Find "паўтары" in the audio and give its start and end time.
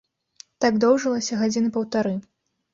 1.79-2.19